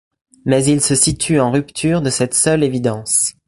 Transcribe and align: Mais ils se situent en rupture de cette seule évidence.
Mais 0.45 0.65
ils 0.65 0.81
se 0.81 0.95
situent 0.95 1.39
en 1.39 1.51
rupture 1.51 2.01
de 2.01 2.09
cette 2.09 2.33
seule 2.33 2.63
évidence. 2.63 3.33